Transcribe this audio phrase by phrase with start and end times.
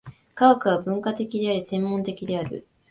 [0.33, 2.65] 科学は分科的であり、専門的である。